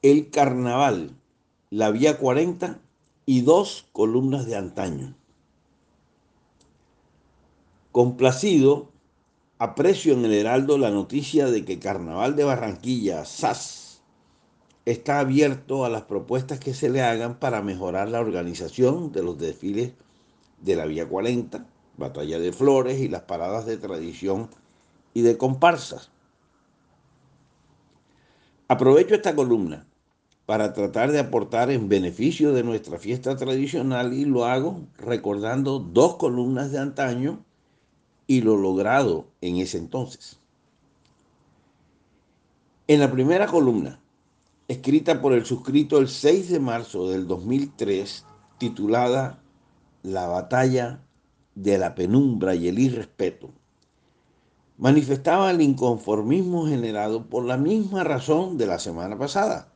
El 0.00 0.30
carnaval, 0.30 1.16
la 1.70 1.90
vía 1.90 2.18
40 2.18 2.78
y 3.26 3.40
dos 3.40 3.86
columnas 3.92 4.46
de 4.46 4.54
antaño. 4.54 5.16
Complacido, 7.90 8.92
aprecio 9.58 10.12
en 10.12 10.24
el 10.24 10.34
Heraldo 10.34 10.78
la 10.78 10.90
noticia 10.90 11.46
de 11.46 11.64
que 11.64 11.80
Carnaval 11.80 12.36
de 12.36 12.44
Barranquilla, 12.44 13.24
SAS, 13.24 14.00
está 14.84 15.18
abierto 15.18 15.84
a 15.84 15.88
las 15.88 16.02
propuestas 16.02 16.60
que 16.60 16.74
se 16.74 16.90
le 16.90 17.02
hagan 17.02 17.40
para 17.40 17.60
mejorar 17.60 18.08
la 18.08 18.20
organización 18.20 19.10
de 19.10 19.24
los 19.24 19.36
desfiles 19.36 19.94
de 20.60 20.76
la 20.76 20.86
Vía 20.86 21.08
40, 21.08 21.66
Batalla 21.96 22.38
de 22.38 22.52
Flores 22.52 23.00
y 23.00 23.08
las 23.08 23.22
paradas 23.22 23.66
de 23.66 23.78
tradición 23.78 24.48
y 25.12 25.22
de 25.22 25.36
comparsas. 25.36 26.12
Aprovecho 28.70 29.14
esta 29.14 29.34
columna 29.34 29.86
para 30.44 30.74
tratar 30.74 31.10
de 31.10 31.18
aportar 31.18 31.70
en 31.70 31.88
beneficio 31.88 32.52
de 32.52 32.62
nuestra 32.62 32.98
fiesta 32.98 33.34
tradicional 33.34 34.12
y 34.12 34.26
lo 34.26 34.44
hago 34.44 34.82
recordando 34.98 35.78
dos 35.78 36.16
columnas 36.16 36.70
de 36.70 36.78
antaño 36.78 37.44
y 38.26 38.42
lo 38.42 38.58
logrado 38.58 39.24
en 39.40 39.56
ese 39.56 39.78
entonces. 39.78 40.38
En 42.88 43.00
la 43.00 43.10
primera 43.10 43.46
columna, 43.46 44.00
escrita 44.68 45.22
por 45.22 45.32
el 45.32 45.46
suscrito 45.46 45.96
el 45.96 46.08
6 46.08 46.50
de 46.50 46.60
marzo 46.60 47.08
del 47.08 47.26
2003, 47.26 48.26
titulada 48.58 49.42
La 50.02 50.26
batalla 50.26 51.00
de 51.54 51.78
la 51.78 51.94
penumbra 51.94 52.54
y 52.54 52.68
el 52.68 52.78
irrespeto, 52.78 53.50
manifestaba 54.78 55.50
el 55.50 55.60
inconformismo 55.60 56.66
generado 56.66 57.26
por 57.26 57.44
la 57.44 57.56
misma 57.56 58.04
razón 58.04 58.56
de 58.56 58.66
la 58.66 58.78
semana 58.78 59.18
pasada. 59.18 59.68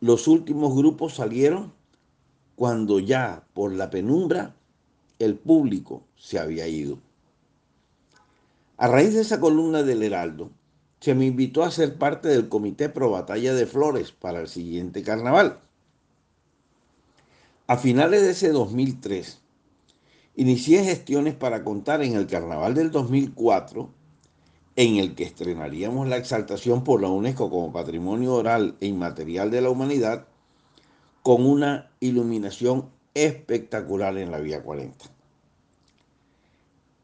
Los 0.00 0.28
últimos 0.28 0.76
grupos 0.76 1.14
salieron 1.14 1.72
cuando 2.54 2.98
ya 3.00 3.44
por 3.54 3.72
la 3.72 3.88
penumbra 3.90 4.54
el 5.18 5.36
público 5.36 6.02
se 6.16 6.38
había 6.38 6.68
ido. 6.68 6.98
A 8.76 8.86
raíz 8.86 9.14
de 9.14 9.22
esa 9.22 9.40
columna 9.40 9.82
del 9.82 10.02
Heraldo, 10.02 10.50
se 11.00 11.14
me 11.14 11.26
invitó 11.26 11.64
a 11.64 11.70
ser 11.70 11.96
parte 11.96 12.28
del 12.28 12.50
Comité 12.50 12.90
Pro 12.90 13.10
Batalla 13.10 13.54
de 13.54 13.66
Flores 13.66 14.12
para 14.12 14.40
el 14.40 14.48
siguiente 14.48 15.02
carnaval. 15.02 15.60
A 17.66 17.78
finales 17.78 18.22
de 18.22 18.30
ese 18.30 18.50
2003, 18.50 19.38
inicié 20.36 20.84
gestiones 20.84 21.34
para 21.34 21.64
contar 21.64 22.02
en 22.02 22.14
el 22.14 22.26
carnaval 22.26 22.74
del 22.74 22.90
2004, 22.90 23.99
en 24.76 24.96
el 24.96 25.14
que 25.14 25.24
estrenaríamos 25.24 26.08
la 26.08 26.16
exaltación 26.16 26.84
por 26.84 27.00
la 27.00 27.08
UNESCO 27.08 27.50
como 27.50 27.72
Patrimonio 27.72 28.34
Oral 28.34 28.76
e 28.80 28.86
Inmaterial 28.86 29.50
de 29.50 29.60
la 29.60 29.70
Humanidad, 29.70 30.26
con 31.22 31.44
una 31.44 31.90
iluminación 32.00 32.88
espectacular 33.14 34.16
en 34.16 34.30
la 34.30 34.38
Vía 34.38 34.62
40. 34.62 35.04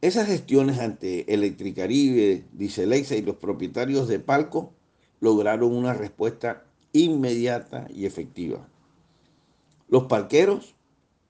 Esas 0.00 0.26
gestiones 0.28 0.78
ante 0.78 1.32
Electricaribe, 1.32 2.44
Dicelexa 2.52 3.16
y 3.16 3.22
los 3.22 3.36
propietarios 3.36 4.08
de 4.08 4.20
Palco 4.20 4.72
lograron 5.20 5.74
una 5.74 5.94
respuesta 5.94 6.64
inmediata 6.92 7.88
y 7.92 8.06
efectiva. 8.06 8.68
Los 9.88 10.04
palqueros 10.04 10.74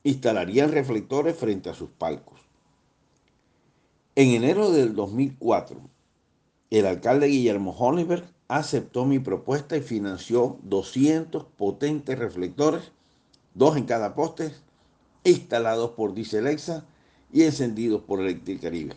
instalarían 0.03 0.73
reflectores 0.73 1.37
frente 1.37 1.71
a 1.71 1.75
sus 1.75 1.91
palcos. 1.91 2.41
En 4.15 4.31
enero 4.31 4.71
del 4.71 4.95
2004, 4.95 5.81
el 6.71 6.87
alcalde 6.87 7.29
Guillermo 7.29 7.71
Honeberg 7.73 8.25
aceptó 8.49 9.05
mi 9.05 9.19
propuesta 9.19 9.77
y 9.77 9.83
financió 9.83 10.59
200 10.63 11.45
potentes 11.57 12.19
reflectores, 12.19 12.93
dos 13.55 13.77
en 13.77 13.85
cada 13.85 14.15
poste, 14.15 14.53
instalados 15.25 15.91
por 15.93 16.15
Dicelexa 16.15 16.85
y 17.33 17.43
encendidos 17.43 18.03
por 18.03 18.21
Electricaribe. 18.21 18.95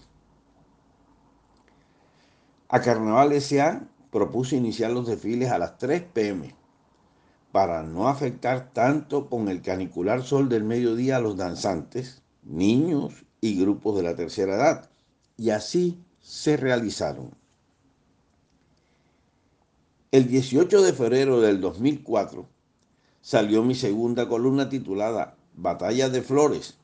A 2.69 2.81
Carnaval 2.81 3.31
S.A. 3.33 3.87
propuse 4.11 4.55
iniciar 4.55 4.91
los 4.91 5.07
desfiles 5.07 5.51
a 5.51 5.57
las 5.57 5.77
3 5.77 6.03
pm 6.13 6.55
para 7.51 7.81
no 7.81 8.07
afectar 8.07 8.71
tanto 8.73 9.27
con 9.27 9.47
el 9.47 9.61
canicular 9.61 10.21
sol 10.21 10.49
del 10.49 10.63
mediodía 10.63 11.17
a 11.17 11.19
los 11.19 11.35
danzantes, 11.35 12.21
niños 12.43 13.25
y 13.41 13.59
grupos 13.59 13.97
de 13.97 14.03
la 14.03 14.15
tercera 14.15 14.55
edad. 14.55 14.89
Y 15.35 15.49
así 15.49 15.99
se 16.21 16.57
realizaron. 16.57 17.38
El 20.11 20.27
18 20.27 20.81
de 20.81 20.91
febrero 20.91 21.39
del 21.39 21.61
2004 21.61 22.47
salió 23.21 23.61
mi 23.61 23.75
segunda 23.75 24.27
columna 24.27 24.67
titulada 24.67 25.37
Batalla 25.53 26.09
de 26.09 26.23
Flores, 26.23 26.77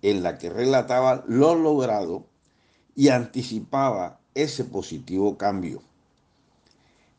en 0.00 0.22
la 0.22 0.38
que 0.38 0.48
relataba 0.48 1.22
lo 1.28 1.54
logrado 1.54 2.24
y 2.96 3.08
anticipaba 3.08 4.20
ese 4.34 4.64
positivo 4.64 5.36
cambio. 5.36 5.82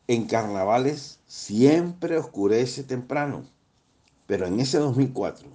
En 0.07 0.25
carnavales 0.25 1.19
siempre 1.27 2.17
oscurece 2.17 2.83
temprano, 2.83 3.43
pero 4.25 4.47
en 4.47 4.59
ese 4.59 4.79
2004, 4.79 5.49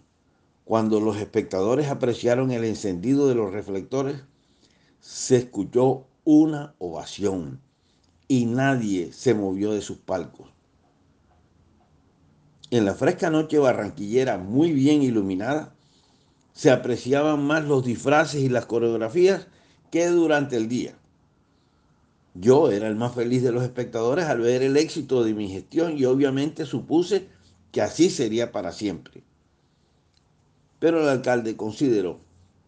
cuando 0.64 1.00
los 1.00 1.16
espectadores 1.16 1.88
apreciaron 1.88 2.53
el 2.53 2.62
encendido 2.62 3.26
de 3.26 3.34
los 3.34 3.53
reflectores, 3.53 4.22
se 5.00 5.38
escuchó 5.38 6.06
una 6.22 6.76
ovación 6.78 7.60
y 8.28 8.44
nadie 8.44 9.12
se 9.12 9.34
movió 9.34 9.72
de 9.72 9.80
sus 9.80 9.96
palcos. 9.96 10.50
En 12.70 12.84
la 12.84 12.94
fresca 12.94 13.30
noche 13.30 13.58
barranquillera 13.58 14.36
muy 14.36 14.72
bien 14.72 15.02
iluminada, 15.02 15.74
se 16.52 16.70
apreciaban 16.70 17.42
más 17.42 17.64
los 17.64 17.84
disfraces 17.84 18.42
y 18.42 18.50
las 18.50 18.66
coreografías 18.66 19.46
que 19.90 20.06
durante 20.08 20.56
el 20.56 20.68
día. 20.68 20.94
Yo 22.34 22.70
era 22.70 22.86
el 22.88 22.96
más 22.96 23.14
feliz 23.14 23.42
de 23.42 23.52
los 23.52 23.62
espectadores 23.62 24.26
al 24.26 24.40
ver 24.40 24.62
el 24.62 24.76
éxito 24.76 25.24
de 25.24 25.32
mi 25.32 25.48
gestión 25.48 25.96
y 25.96 26.04
obviamente 26.04 26.66
supuse 26.66 27.28
que 27.72 27.80
así 27.80 28.10
sería 28.10 28.52
para 28.52 28.72
siempre. 28.72 29.22
Pero 30.78 31.00
el 31.00 31.08
alcalde 31.08 31.56
consideró 31.56 32.20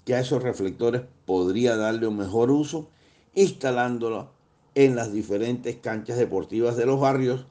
que 0.04 0.14
a 0.14 0.20
esos 0.20 0.42
reflectores 0.42 1.02
podría 1.26 1.76
darle 1.76 2.06
un 2.06 2.16
mejor 2.16 2.50
uso 2.50 2.88
instalándolos 3.34 4.26
en 4.74 4.96
las 4.96 5.12
diferentes 5.12 5.76
canchas 5.76 6.18
deportivas 6.18 6.76
de 6.76 6.86
los 6.86 7.00
barrios 7.00 7.46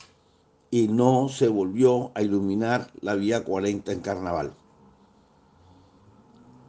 y 0.71 0.87
no 0.87 1.29
se 1.29 1.47
volvió 1.47 2.11
a 2.15 2.21
iluminar 2.21 2.91
la 3.01 3.15
vía 3.15 3.43
40 3.43 3.91
en 3.91 3.99
carnaval. 4.01 4.53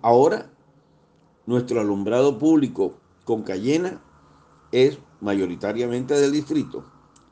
Ahora, 0.02 0.50
nuestro 1.46 1.80
alumbrado 1.80 2.38
público 2.38 2.94
con 3.24 3.42
Cayena 3.42 4.02
es 4.72 4.98
mayoritariamente 5.20 6.14
del 6.14 6.32
distrito 6.32 6.84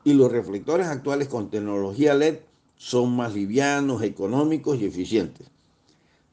y 0.03 0.13
los 0.13 0.31
reflectores 0.31 0.87
actuales 0.87 1.27
con 1.27 1.49
tecnología 1.49 2.13
LED 2.13 2.39
son 2.75 3.15
más 3.15 3.33
livianos, 3.33 4.03
económicos 4.03 4.79
y 4.79 4.85
eficientes. 4.85 5.49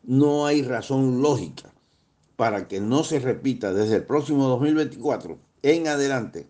No 0.05 0.47
hay 0.47 0.63
razón 0.63 1.23
lógica 1.23 1.73
para 2.37 2.69
que 2.69 2.81
no 2.81 3.03
se 3.03 3.19
repita 3.19 3.73
desde 3.73 3.97
el 3.97 4.05
próximo 4.05 4.47
2024 4.47 5.39
en 5.63 5.89
adelante 5.89 6.47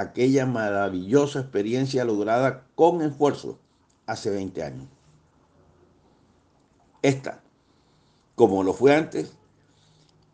aquella 0.00 0.46
maravillosa 0.46 1.40
experiencia 1.40 2.04
lograda 2.04 2.66
con 2.74 3.02
esfuerzo 3.02 3.58
hace 4.06 4.30
20 4.30 4.62
años. 4.62 4.88
Esta 7.02 7.42
como 8.40 8.62
lo 8.62 8.72
fue 8.72 8.96
antes, 8.96 9.36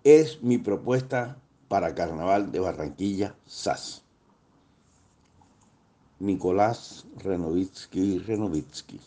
es 0.04 0.40
mi 0.40 0.58
propuesta 0.58 1.38
para 1.66 1.92
Carnaval 1.92 2.52
de 2.52 2.60
Barranquilla 2.60 3.34
SAS. 3.46 4.04
Nicolás 6.20 7.04
Renovitsky 7.16 8.20
Renovitsky. 8.20 9.00